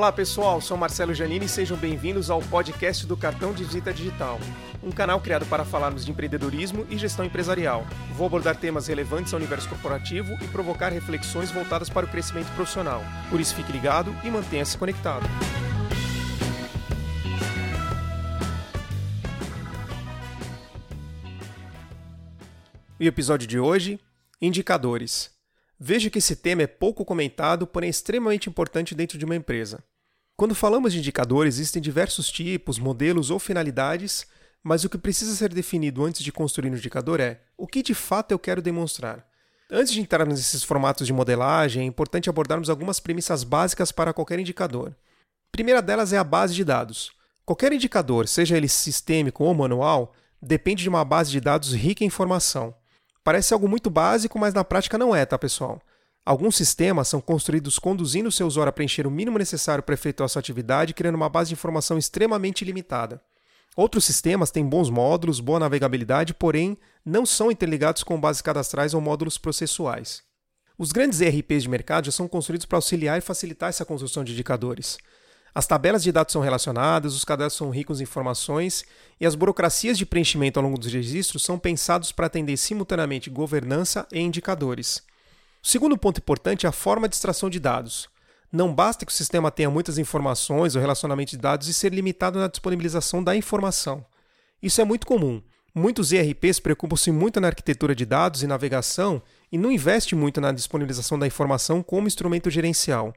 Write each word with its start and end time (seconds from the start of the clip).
Olá 0.00 0.10
pessoal, 0.10 0.62
sou 0.62 0.78
Marcelo 0.78 1.12
Janini 1.12 1.44
e 1.44 1.48
sejam 1.48 1.76
bem-vindos 1.76 2.30
ao 2.30 2.40
podcast 2.40 3.06
do 3.06 3.18
Cartão 3.18 3.52
de 3.52 3.64
Visita 3.64 3.92
Digital, 3.92 4.40
um 4.82 4.90
canal 4.90 5.20
criado 5.20 5.44
para 5.44 5.62
falarmos 5.62 6.06
de 6.06 6.10
empreendedorismo 6.10 6.86
e 6.88 6.96
gestão 6.96 7.22
empresarial. 7.22 7.86
Vou 8.16 8.26
abordar 8.26 8.56
temas 8.56 8.86
relevantes 8.86 9.34
ao 9.34 9.38
universo 9.38 9.68
corporativo 9.68 10.32
e 10.42 10.48
provocar 10.48 10.88
reflexões 10.88 11.50
voltadas 11.50 11.90
para 11.90 12.06
o 12.06 12.08
crescimento 12.08 12.50
profissional. 12.54 13.02
Por 13.28 13.38
isso 13.38 13.54
fique 13.54 13.70
ligado 13.70 14.10
e 14.24 14.30
mantenha-se 14.30 14.78
conectado. 14.78 15.26
E 22.98 23.04
o 23.04 23.06
episódio 23.06 23.46
de 23.46 23.60
hoje: 23.60 24.00
Indicadores. 24.40 25.30
Veja 25.78 26.08
que 26.08 26.18
esse 26.18 26.36
tema 26.36 26.62
é 26.62 26.66
pouco 26.66 27.04
comentado, 27.04 27.66
porém 27.66 27.90
extremamente 27.90 28.48
importante 28.48 28.94
dentro 28.94 29.18
de 29.18 29.26
uma 29.26 29.36
empresa. 29.36 29.84
Quando 30.40 30.54
falamos 30.54 30.94
de 30.94 30.98
indicadores, 30.98 31.56
existem 31.56 31.82
diversos 31.82 32.30
tipos, 32.30 32.78
modelos 32.78 33.30
ou 33.30 33.38
finalidades, 33.38 34.26
mas 34.62 34.84
o 34.84 34.88
que 34.88 34.96
precisa 34.96 35.34
ser 35.34 35.52
definido 35.52 36.02
antes 36.02 36.22
de 36.22 36.32
construir 36.32 36.70
um 36.70 36.74
indicador 36.74 37.20
é 37.20 37.42
o 37.58 37.66
que 37.66 37.82
de 37.82 37.92
fato 37.92 38.32
eu 38.32 38.38
quero 38.38 38.62
demonstrar. 38.62 39.26
Antes 39.70 39.92
de 39.92 40.00
entrarmos 40.00 40.38
nesses 40.38 40.64
formatos 40.64 41.06
de 41.06 41.12
modelagem, 41.12 41.82
é 41.82 41.84
importante 41.84 42.30
abordarmos 42.30 42.70
algumas 42.70 42.98
premissas 42.98 43.44
básicas 43.44 43.92
para 43.92 44.14
qualquer 44.14 44.38
indicador. 44.38 44.96
A 45.18 45.52
primeira 45.52 45.82
delas 45.82 46.10
é 46.10 46.16
a 46.16 46.24
base 46.24 46.54
de 46.54 46.64
dados. 46.64 47.12
Qualquer 47.44 47.70
indicador, 47.74 48.26
seja 48.26 48.56
ele 48.56 48.66
sistêmico 48.66 49.44
ou 49.44 49.52
manual, 49.52 50.14
depende 50.40 50.82
de 50.82 50.88
uma 50.88 51.04
base 51.04 51.30
de 51.30 51.38
dados 51.38 51.74
rica 51.74 52.02
em 52.02 52.06
informação. 52.06 52.74
Parece 53.22 53.52
algo 53.52 53.68
muito 53.68 53.90
básico, 53.90 54.38
mas 54.38 54.54
na 54.54 54.64
prática 54.64 54.96
não 54.96 55.14
é, 55.14 55.26
tá, 55.26 55.36
pessoal? 55.38 55.82
Alguns 56.24 56.56
sistemas 56.56 57.08
são 57.08 57.20
construídos 57.20 57.78
conduzindo 57.78 58.30
seu 58.30 58.46
usuário 58.46 58.70
a 58.70 58.72
preencher 58.72 59.06
o 59.06 59.10
mínimo 59.10 59.38
necessário 59.38 59.82
para 59.82 59.94
efetuar 59.94 60.28
sua 60.28 60.40
atividade, 60.40 60.94
criando 60.94 61.14
uma 61.14 61.28
base 61.28 61.48
de 61.48 61.54
informação 61.54 61.96
extremamente 61.96 62.64
limitada. 62.64 63.22
Outros 63.76 64.04
sistemas 64.04 64.50
têm 64.50 64.64
bons 64.64 64.90
módulos, 64.90 65.40
boa 65.40 65.58
navegabilidade, 65.58 66.34
porém 66.34 66.76
não 67.04 67.24
são 67.24 67.50
interligados 67.50 68.02
com 68.02 68.20
bases 68.20 68.42
cadastrais 68.42 68.94
ou 68.94 69.00
módulos 69.00 69.38
processuais. 69.38 70.22
Os 70.76 70.92
grandes 70.92 71.20
ERPs 71.20 71.62
de 71.62 71.68
mercado 71.68 72.06
já 72.06 72.12
são 72.12 72.28
construídos 72.28 72.66
para 72.66 72.78
auxiliar 72.78 73.18
e 73.18 73.22
facilitar 73.22 73.68
essa 73.68 73.84
construção 73.84 74.24
de 74.24 74.32
indicadores. 74.32 74.98
As 75.54 75.66
tabelas 75.66 76.02
de 76.02 76.12
dados 76.12 76.32
são 76.32 76.42
relacionadas, 76.42 77.14
os 77.14 77.24
cadastros 77.24 77.58
são 77.58 77.70
ricos 77.70 78.00
em 78.00 78.04
informações 78.04 78.84
e 79.20 79.26
as 79.26 79.34
burocracias 79.34 79.98
de 79.98 80.06
preenchimento 80.06 80.58
ao 80.58 80.64
longo 80.64 80.78
dos 80.78 80.92
registros 80.92 81.42
são 81.42 81.58
pensados 81.58 82.12
para 82.12 82.26
atender 82.26 82.56
simultaneamente 82.56 83.30
governança 83.30 84.06
e 84.12 84.20
indicadores. 84.20 85.02
O 85.62 85.66
segundo 85.68 85.96
ponto 85.98 86.18
importante 86.18 86.64
é 86.64 86.68
a 86.68 86.72
forma 86.72 87.08
de 87.08 87.14
extração 87.14 87.50
de 87.50 87.60
dados. 87.60 88.08
Não 88.52 88.74
basta 88.74 89.04
que 89.04 89.12
o 89.12 89.14
sistema 89.14 89.50
tenha 89.50 89.70
muitas 89.70 89.98
informações 89.98 90.74
ou 90.74 90.80
relacionamento 90.80 91.30
de 91.32 91.36
dados 91.36 91.68
e 91.68 91.74
ser 91.74 91.92
limitado 91.92 92.38
na 92.38 92.48
disponibilização 92.48 93.22
da 93.22 93.36
informação. 93.36 94.04
Isso 94.62 94.80
é 94.80 94.84
muito 94.84 95.06
comum. 95.06 95.42
Muitos 95.74 96.12
ERPs 96.12 96.58
preocupam-se 96.58 97.12
muito 97.12 97.40
na 97.40 97.46
arquitetura 97.46 97.94
de 97.94 98.04
dados 98.04 98.42
e 98.42 98.46
navegação 98.46 99.22
e 99.52 99.58
não 99.58 99.70
investem 99.70 100.18
muito 100.18 100.40
na 100.40 100.50
disponibilização 100.50 101.18
da 101.18 101.26
informação 101.26 101.82
como 101.82 102.08
instrumento 102.08 102.50
gerencial. 102.50 103.14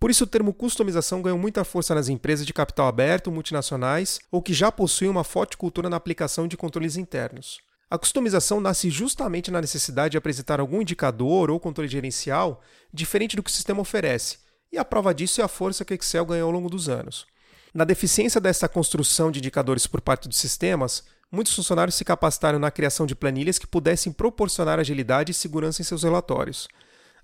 Por 0.00 0.10
isso, 0.10 0.24
o 0.24 0.26
termo 0.26 0.52
customização 0.52 1.22
ganhou 1.22 1.38
muita 1.38 1.62
força 1.62 1.94
nas 1.94 2.08
empresas 2.08 2.44
de 2.44 2.52
capital 2.52 2.88
aberto, 2.88 3.30
multinacionais 3.30 4.18
ou 4.32 4.42
que 4.42 4.52
já 4.52 4.72
possuem 4.72 5.10
uma 5.10 5.24
forte 5.24 5.56
cultura 5.56 5.88
na 5.88 5.96
aplicação 5.96 6.48
de 6.48 6.56
controles 6.56 6.96
internos. 6.96 7.58
A 7.88 7.96
customização 7.96 8.60
nasce 8.60 8.90
justamente 8.90 9.48
na 9.48 9.60
necessidade 9.60 10.12
de 10.12 10.18
apresentar 10.18 10.58
algum 10.58 10.82
indicador 10.82 11.50
ou 11.50 11.60
controle 11.60 11.88
gerencial 11.88 12.60
diferente 12.92 13.36
do 13.36 13.42
que 13.44 13.50
o 13.50 13.52
sistema 13.52 13.80
oferece, 13.80 14.38
e 14.72 14.78
a 14.78 14.84
prova 14.84 15.14
disso 15.14 15.40
é 15.40 15.44
a 15.44 15.48
força 15.48 15.84
que 15.84 15.94
Excel 15.94 16.26
ganhou 16.26 16.46
ao 16.46 16.52
longo 16.52 16.68
dos 16.68 16.88
anos. 16.88 17.26
Na 17.72 17.84
deficiência 17.84 18.40
dessa 18.40 18.68
construção 18.68 19.30
de 19.30 19.38
indicadores 19.38 19.86
por 19.86 20.00
parte 20.00 20.28
dos 20.28 20.38
sistemas, 20.38 21.04
muitos 21.30 21.54
funcionários 21.54 21.94
se 21.94 22.04
capacitaram 22.04 22.58
na 22.58 22.72
criação 22.72 23.06
de 23.06 23.14
planilhas 23.14 23.56
que 23.56 23.68
pudessem 23.68 24.12
proporcionar 24.12 24.80
agilidade 24.80 25.30
e 25.30 25.34
segurança 25.34 25.80
em 25.80 25.84
seus 25.84 26.02
relatórios. 26.02 26.66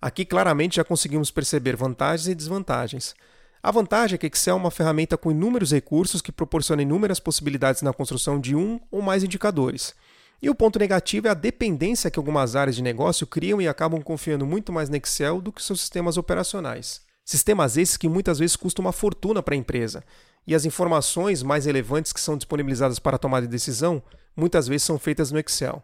Aqui 0.01 0.25
claramente 0.25 0.77
já 0.77 0.85
conseguimos 0.85 1.33
perceber 1.33 1.75
vantagens 1.75 2.29
e 2.29 2.35
desvantagens. 2.37 3.17
A 3.61 3.73
vantagem 3.73 4.15
é 4.15 4.19
que 4.19 4.27
Excel 4.27 4.55
é 4.55 4.59
uma 4.61 4.71
ferramenta 4.71 5.17
com 5.17 5.31
inúmeros 5.33 5.73
recursos 5.73 6.23
que 6.23 6.31
proporciona 6.31 6.83
inúmeras 6.83 7.19
possibilidades 7.19 7.83
na 7.83 7.93
construção 7.93 8.41
de 8.41 8.55
um 8.55 8.79
ou 8.93 9.03
mais 9.03 9.25
indicadores. 9.25 9.95
E 10.43 10.51
o 10.51 10.55
ponto 10.57 10.77
negativo 10.77 11.29
é 11.29 11.31
a 11.31 11.35
dependência 11.35 12.11
que 12.11 12.19
algumas 12.19 12.57
áreas 12.57 12.75
de 12.75 12.83
negócio 12.83 13.25
criam 13.29 13.63
e 13.63 13.69
acabam 13.69 14.03
confiando 14.03 14.45
muito 14.45 14.73
mais 14.73 14.89
no 14.89 14.97
Excel 14.97 15.41
do 15.41 15.53
que 15.53 15.63
seus 15.63 15.81
sistemas 15.81 16.17
operacionais. 16.17 17.01
Sistemas 17.25 17.77
esses 17.77 17.97
que 17.97 18.09
muitas 18.09 18.41
vezes 18.41 18.57
custam 18.57 18.85
uma 18.85 18.93
fortuna 18.93 19.41
para 19.41 19.55
a 19.55 19.57
empresa. 19.57 20.03
E 20.45 20.53
as 20.53 20.65
informações 20.65 21.45
mais 21.45 21.65
relevantes 21.67 22.13
que 22.13 22.21
são 22.21 22.37
disponibilizadas 22.37 22.99
para 22.99 23.15
a 23.15 23.19
tomada 23.19 23.47
de 23.47 23.53
decisão 23.53 24.03
muitas 24.37 24.67
vezes 24.67 24.83
são 24.83 24.99
feitas 24.99 25.31
no 25.31 25.39
Excel. 25.39 25.81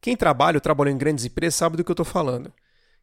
Quem 0.00 0.16
trabalha 0.16 0.58
ou 0.58 0.60
trabalhou 0.60 0.94
em 0.94 0.98
grandes 0.98 1.24
empresas 1.24 1.56
sabe 1.56 1.76
do 1.76 1.82
que 1.82 1.90
eu 1.90 1.94
estou 1.94 2.06
falando. 2.06 2.52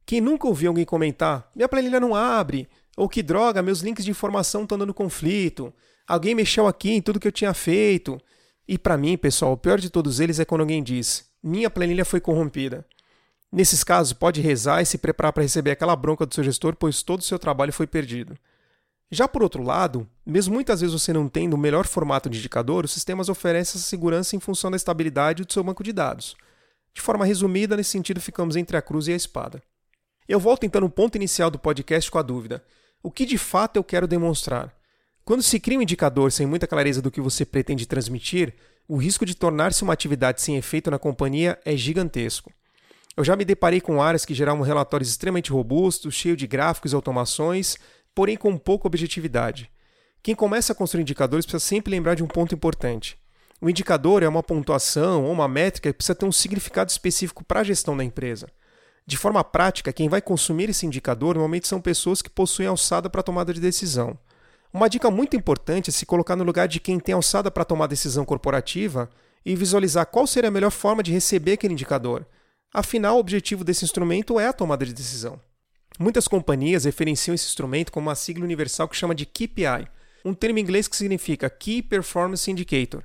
Quem 0.06 0.22
nunca 0.22 0.48
ouviu 0.48 0.70
alguém 0.70 0.86
comentar: 0.86 1.50
minha 1.54 1.68
planilha 1.68 2.00
não 2.00 2.16
abre, 2.16 2.70
ou 2.96 3.10
que 3.10 3.22
droga, 3.22 3.62
meus 3.62 3.82
links 3.82 4.06
de 4.06 4.12
informação 4.12 4.64
estão 4.64 4.78
dando 4.78 4.94
conflito, 4.94 5.74
alguém 6.08 6.34
mexeu 6.34 6.68
aqui 6.68 6.92
em 6.92 7.02
tudo 7.02 7.20
que 7.20 7.28
eu 7.28 7.34
tinha 7.34 7.54
feito. 7.54 8.18
E 8.68 8.78
para 8.78 8.98
mim, 8.98 9.18
pessoal, 9.18 9.54
o 9.54 9.58
pior 9.58 9.80
de 9.80 9.90
todos 9.90 10.20
eles 10.20 10.40
é 10.40 10.46
quando 10.46 10.62
alguém 10.62 10.82
diz: 10.82 11.30
minha 11.44 11.70
planilha 11.70 12.04
foi 12.04 12.20
corrompida. 12.20 12.86
Nesses 13.52 13.84
casos, 13.84 14.12
pode 14.12 14.42
rezar 14.42 14.82
e 14.82 14.86
se 14.86 14.98
preparar 14.98 15.32
para 15.32 15.44
receber 15.44 15.72
aquela 15.72 15.96
bronca 15.96 16.26
do 16.26 16.34
seu 16.34 16.44
gestor, 16.44 16.76
pois 16.76 17.04
todo 17.04 17.20
o 17.20 17.24
seu 17.24 17.40
trabalho 17.40 17.72
foi 17.72 17.88
perdido. 17.88 18.36
Já 19.12 19.28
por 19.28 19.44
outro 19.44 19.64
lado, 19.64 20.08
mesmo 20.26 20.56
muitas 20.56 20.82
vezes 20.82 21.00
você 21.00 21.14
não 21.14 21.30
tendo 21.30 21.54
o 21.54 21.58
melhor 21.58 21.86
formato 21.86 22.30
de 22.30 22.40
indicador, 22.40 22.86
os 22.86 22.92
sistemas 22.92 23.30
oferecem 23.30 23.80
essa 23.80 23.88
segurança 23.88 24.36
em 24.36 24.40
função 24.40 24.72
da 24.72 24.78
estabilidade 24.78 25.46
do 25.46 25.54
seu 25.54 25.64
banco 25.64 25.84
de 25.84 25.94
dados. 25.94 26.36
De 26.94 27.02
forma 27.02 27.24
resumida, 27.24 27.78
nesse 27.78 27.92
sentido, 27.92 28.20
ficamos 28.20 28.56
entre 28.56 28.76
a 28.76 28.82
cruz 28.82 29.08
e 29.08 29.14
a 29.14 29.16
espada. 29.16 29.62
Eu 30.28 30.40
volto 30.40 30.66
então 30.66 30.82
no 30.82 30.90
ponto 30.90 31.16
inicial 31.16 31.52
do 31.52 31.60
podcast 31.60 32.10
com 32.10 32.18
a 32.18 32.24
dúvida: 32.24 32.64
o 33.04 33.12
que 33.12 33.26
de 33.26 33.38
fato 33.38 33.78
eu 33.78 33.84
quero 33.84 34.08
demonstrar? 34.08 34.74
Quando 35.26 35.42
se 35.42 35.60
cria 35.60 35.80
um 35.80 35.82
indicador 35.82 36.32
sem 36.32 36.46
muita 36.46 36.68
clareza 36.68 37.02
do 37.02 37.10
que 37.10 37.20
você 37.20 37.44
pretende 37.44 37.88
transmitir, 37.88 38.54
o 38.88 38.96
risco 38.96 39.26
de 39.26 39.34
tornar-se 39.34 39.82
uma 39.82 39.92
atividade 39.92 40.40
sem 40.40 40.56
efeito 40.56 40.92
na 40.92 41.00
companhia 41.00 41.58
é 41.66 41.76
gigantesco. 41.76 42.54
Eu 43.18 43.24
já 43.24 43.36
me 43.36 43.44
deparei 43.44 43.82
com 43.82 44.00
áreas 44.00 44.24
que 44.24 44.36
geravam 44.36 44.62
relatórios 44.62 45.10
extremamente 45.10 45.52
robustos, 45.52 46.14
cheios 46.14 46.38
de 46.38 46.46
gráficos 46.46 46.92
e 46.92 46.96
automações, 46.96 47.76
porém 48.14 48.38
com 48.38 48.56
pouca 48.56 48.86
objetividade. 48.86 49.68
Quem 50.22 50.36
começa 50.36 50.74
a 50.74 50.76
construir 50.76 51.02
indicadores 51.02 51.44
precisa 51.44 51.68
sempre 51.68 51.90
lembrar 51.90 52.14
de 52.14 52.24
um 52.24 52.28
ponto 52.28 52.54
importante. 52.54 53.18
O 53.60 53.68
indicador 53.68 54.22
é 54.22 54.28
uma 54.28 54.44
pontuação 54.44 55.26
ou 55.26 55.32
uma 55.32 55.48
métrica 55.48 55.90
que 55.90 55.98
precisa 55.98 56.14
ter 56.14 56.28
um 56.28 56.32
significado 56.32 56.92
específico 56.92 57.44
para 57.44 57.62
a 57.62 57.64
gestão 57.64 57.98
da 57.98 58.04
empresa. 58.04 58.48
De 59.08 59.18
forma 59.18 59.44
prática, 59.44 59.92
quem 59.92 60.08
vai 60.08 60.22
consumir 60.22 60.70
esse 60.70 60.86
indicador 60.86 61.34
normalmente 61.34 61.68
são 61.68 61.82
pessoas 61.82 62.22
que 62.22 62.30
possuem 62.30 62.68
alçada 62.68 63.10
para 63.10 63.24
tomada 63.24 63.52
de 63.52 63.60
decisão. 63.60 64.16
Uma 64.76 64.90
dica 64.90 65.10
muito 65.10 65.38
importante 65.38 65.90
é 65.90 65.94
se 65.94 66.06
colocar 66.06 66.36
no 66.36 66.44
lugar 66.44 66.68
de 66.68 66.82
quem 66.82 67.00
tem 67.00 67.16
alçada 67.16 67.50
para 67.50 67.64
tomar 67.64 67.88
decisão 67.88 68.26
corporativa 68.26 69.10
e 69.46 69.56
visualizar 69.56 70.06
qual 70.06 70.28
seria 70.28 70.50
a 70.50 70.52
melhor 70.52 70.70
forma 70.70 71.02
de 71.02 71.14
receber 71.14 71.54
aquele 71.54 71.72
indicador. 71.72 72.28
Afinal, 72.74 73.16
o 73.16 73.20
objetivo 73.20 73.64
desse 73.64 73.86
instrumento 73.86 74.38
é 74.38 74.48
a 74.48 74.52
tomada 74.52 74.86
de 74.86 74.94
decisão. 74.94 75.40
Muitas 75.98 76.28
companhias 76.28 76.84
referenciam 76.84 77.34
esse 77.34 77.48
instrumento 77.48 77.90
como 77.90 78.10
uma 78.10 78.16
sigla 78.16 78.44
universal 78.44 78.90
que 78.90 78.98
chama 78.98 79.16
de 79.16 79.26
KPI, 79.26 79.88
um 80.26 80.34
termo 80.34 80.60
em 80.60 80.62
inglês 80.64 80.90
que 80.90 80.98
significa 80.98 81.50
Key 81.50 81.82
Performance 81.82 82.52
Indicator. 82.52 83.02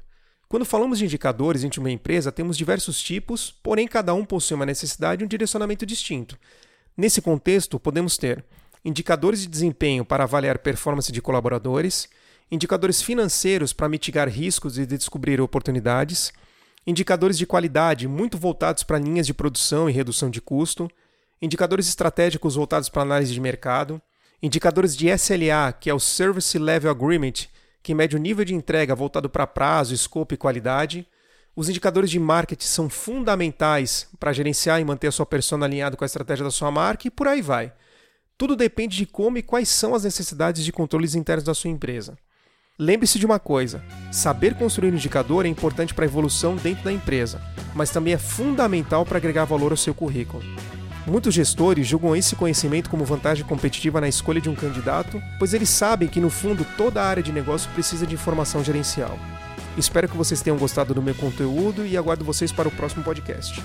Quando 0.48 0.64
falamos 0.64 0.98
de 0.98 1.04
indicadores 1.04 1.62
em 1.62 1.70
uma 1.78 1.88
empresa, 1.92 2.32
temos 2.32 2.59
diversos 2.59 3.00
tipos, 3.00 3.53
porém 3.62 3.86
cada 3.86 4.12
um 4.12 4.25
possui 4.25 4.56
uma 4.56 4.66
necessidade 4.66 5.22
e 5.22 5.25
um 5.25 5.28
direcionamento 5.28 5.86
distinto. 5.86 6.36
Nesse 6.97 7.22
contexto, 7.22 7.78
podemos 7.78 8.16
ter 8.19 8.44
indicadores 8.84 9.41
de 9.41 9.48
desempenho 9.48 10.04
para 10.04 10.24
avaliar 10.24 10.58
performance 10.58 11.12
de 11.12 11.21
colaboradores, 11.21 12.09
indicadores 12.50 13.00
financeiros 13.03 13.72
para 13.72 13.88
mitigar 13.88 14.28
riscos 14.28 14.78
e 14.78 14.86
descobrir 14.86 15.41
oportunidades, 15.41 16.32
indicadores 16.86 17.38
de 17.38 17.47
qualidade 17.47 18.09
muito 18.09 18.38
voltados 18.38 18.82
para 18.82 18.98
linhas 18.98 19.27
de 19.27 19.34
produção 19.34 19.88
e 19.88 19.92
redução 19.92 20.30
de 20.30 20.41
custo, 20.41 20.91
indicadores 21.41 21.88
estratégicos 21.88 22.54
voltados 22.54 22.88
para 22.88 23.03
análise 23.03 23.32
de 23.32 23.41
mercado, 23.41 24.00
indicadores 24.42 24.97
de 24.97 25.09
SLA, 25.09 25.72
que 25.78 25.91
é 25.91 25.94
o 25.94 26.00
Service 26.00 26.59
Level 26.59 26.91
Agreement, 26.91 27.48
que 27.83 27.94
mede 27.94 28.16
o 28.16 28.18
nível 28.18 28.44
de 28.44 28.54
entrega 28.54 28.94
voltado 28.94 29.28
para 29.28 29.47
prazo, 29.47 29.94
escopo 29.94 30.34
e 30.34 30.36
qualidade. 30.36 31.06
Os 31.54 31.68
indicadores 31.68 32.10
de 32.10 32.18
marketing 32.18 32.66
são 32.66 32.91
fundamentais 32.91 34.09
para 34.18 34.33
gerenciar 34.33 34.80
e 34.80 34.84
manter 34.84 35.09
a 35.09 35.12
sua 35.12 35.26
persona 35.26 35.66
alinhada 35.66 35.97
com 35.97 36.04
a 36.04 36.06
estratégia 36.06 36.44
da 36.44 36.50
sua 36.50 36.71
marca 36.71 37.06
e 37.06 37.10
por 37.10 37.28
aí 37.28 37.42
vai. 37.42 37.72
Tudo 38.41 38.57
depende 38.57 38.97
de 38.97 39.04
como 39.04 39.37
e 39.37 39.42
quais 39.42 39.69
são 39.69 39.95
as 39.95 40.04
necessidades 40.04 40.65
de 40.65 40.72
controles 40.72 41.15
internos 41.15 41.45
da 41.45 41.53
sua 41.53 41.69
empresa. 41.69 42.16
Lembre-se 42.78 43.19
de 43.19 43.27
uma 43.27 43.39
coisa: 43.39 43.84
saber 44.10 44.54
construir 44.54 44.91
um 44.91 44.95
indicador 44.95 45.45
é 45.45 45.48
importante 45.51 45.92
para 45.92 46.07
a 46.07 46.09
evolução 46.09 46.57
dentro 46.57 46.83
da 46.83 46.91
empresa, 46.91 47.39
mas 47.75 47.91
também 47.91 48.15
é 48.15 48.19
fundamental 48.19 49.04
para 49.04 49.19
agregar 49.19 49.45
valor 49.45 49.72
ao 49.72 49.77
seu 49.77 49.92
currículo. 49.92 50.42
Muitos 51.07 51.34
gestores 51.34 51.87
julgam 51.87 52.16
esse 52.16 52.34
conhecimento 52.34 52.89
como 52.89 53.04
vantagem 53.04 53.45
competitiva 53.45 54.01
na 54.01 54.09
escolha 54.09 54.41
de 54.41 54.48
um 54.48 54.54
candidato, 54.54 55.21
pois 55.39 55.53
eles 55.53 55.69
sabem 55.69 56.09
que 56.09 56.19
no 56.19 56.31
fundo 56.31 56.66
toda 56.78 57.03
a 57.03 57.07
área 57.07 57.22
de 57.22 57.33
negócio 57.33 57.71
precisa 57.72 58.07
de 58.07 58.15
informação 58.15 58.65
gerencial. 58.65 59.19
Espero 59.77 60.09
que 60.09 60.16
vocês 60.16 60.41
tenham 60.41 60.57
gostado 60.57 60.95
do 60.95 61.03
meu 61.03 61.15
conteúdo 61.15 61.84
e 61.84 61.95
aguardo 61.95 62.25
vocês 62.25 62.51
para 62.51 62.69
o 62.69 62.72
próximo 62.72 63.04
podcast. 63.04 63.63